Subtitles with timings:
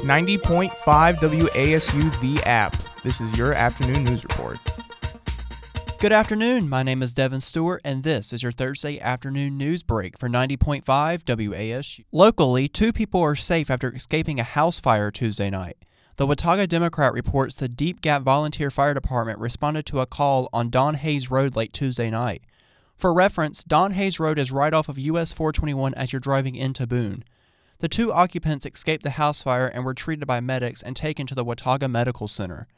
[0.00, 0.70] 90.5
[1.16, 2.74] WASU The App.
[3.04, 4.58] This is your afternoon news report.
[5.98, 6.70] Good afternoon.
[6.70, 10.84] My name is Devin Stewart, and this is your Thursday afternoon news break for 90.5
[10.84, 12.04] WASU.
[12.12, 15.76] Locally, two people are safe after escaping a house fire Tuesday night.
[16.16, 20.70] The Watauga Democrat reports the Deep Gap Volunteer Fire Department responded to a call on
[20.70, 22.40] Don Hayes Road late Tuesday night.
[22.96, 26.86] For reference, Don Hayes Road is right off of US 421 as you're driving into
[26.86, 27.22] Boone.
[27.80, 31.34] The two occupants escaped the house fire and were treated by medics and taken to
[31.34, 32.68] the Watauga Medical Center.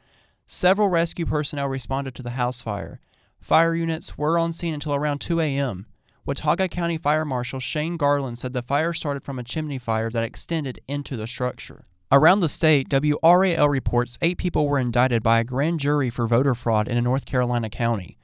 [0.47, 3.01] Several rescue personnel responded to the house fire.
[3.41, 5.87] Fire units were on scene until around 2 a.m.
[6.25, 10.23] Watauga County Fire Marshal Shane Garland said the fire started from a chimney fire that
[10.23, 11.85] extended into the structure.
[12.09, 16.55] Around the state, WRAL reports eight people were indicted by a grand jury for voter
[16.55, 18.17] fraud in a North Carolina county.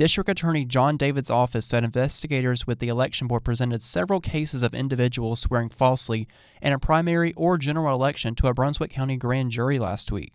[0.00, 4.72] District Attorney Jon David's office said investigators with the election board presented several cases of
[4.72, 6.26] individuals swearing falsely
[6.62, 10.32] in a primary or general election to a Brunswick County grand jury last week.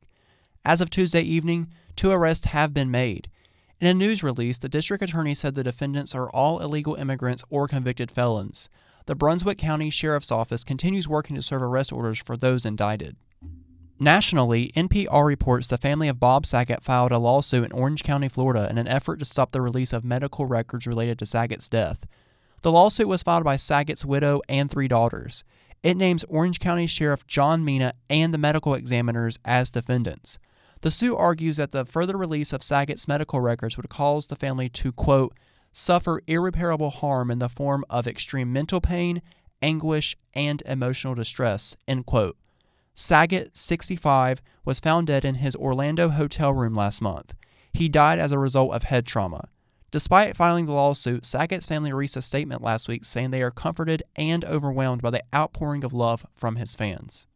[0.64, 3.28] As of Tuesday evening, two arrests have been made.
[3.82, 7.68] In a news release, the district attorney said the defendants are all illegal immigrants or
[7.68, 8.70] convicted felons.
[9.08, 13.16] The Brunswick County Sheriff's Office continues working to serve arrest orders for those indicted.
[14.00, 18.68] Nationally, NPR reports the family of Bob Saget filed a lawsuit in Orange County, Florida,
[18.70, 22.06] in an effort to stop the release of medical records related to Saget's death.
[22.62, 25.46] The lawsuit was filed by Saget's widow and three daughters.
[25.82, 30.40] It names Orange County Sheriff John Mina and the medical examiners as defendants.
[30.82, 34.68] The suit argues that the further release of Saget's medical records would cause the family
[34.70, 35.34] to, quote,
[35.72, 39.22] suffer irreparable harm in the form of extreme mental pain,
[39.62, 42.36] anguish, and emotional distress, end quote.
[42.96, 47.36] Saget, 65, was found dead in his Orlando hotel room last month.
[47.74, 49.50] He died as a result of head trauma.
[49.92, 54.02] Despite filing the lawsuit, Saget's family released a statement last week saying they are comforted
[54.16, 57.28] and overwhelmed by the outpouring of love from his fans.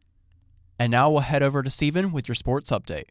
[0.78, 3.08] And now we'll head over to Steven with your sports update.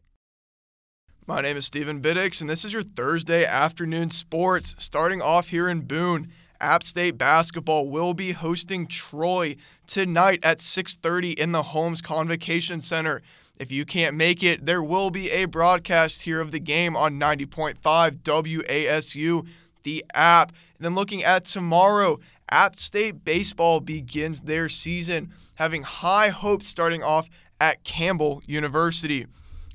[1.26, 4.74] My name is Stephen Biddix, and this is your Thursday afternoon sports.
[4.78, 6.28] Starting off here in Boone,
[6.60, 13.22] App State basketball will be hosting Troy tonight at 6:30 in the Holmes Convocation Center.
[13.58, 17.18] If you can't make it, there will be a broadcast here of the game on
[17.18, 19.46] 90.5 WASU,
[19.84, 20.52] the app.
[20.78, 22.18] And then looking at tomorrow,
[22.50, 27.28] App State baseball begins their season, having high hopes starting off
[27.60, 29.26] at Campbell University.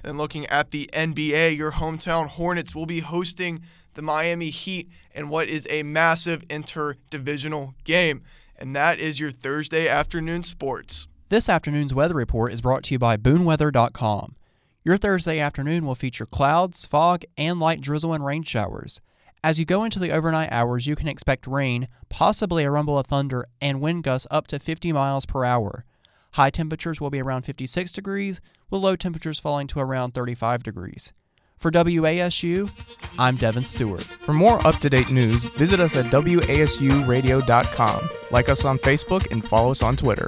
[0.05, 3.63] And looking at the NBA, your hometown Hornets will be hosting
[3.95, 8.21] the Miami Heat in what is a massive interdivisional game.
[8.57, 11.07] And that is your Thursday afternoon sports.
[11.29, 14.35] This afternoon's weather report is brought to you by BooneWeather.com.
[14.83, 19.01] Your Thursday afternoon will feature clouds, fog, and light drizzle and rain showers.
[19.43, 23.07] As you go into the overnight hours, you can expect rain, possibly a rumble of
[23.07, 25.83] thunder, and wind gusts up to 50 miles per hour.
[26.35, 31.13] High temperatures will be around 56 degrees, with low temperatures falling to around 35 degrees.
[31.57, 32.69] For WASU,
[33.17, 34.03] I'm Devin Stewart.
[34.03, 38.09] For more up to date news, visit us at WASUradio.com.
[38.31, 40.27] Like us on Facebook and follow us on Twitter.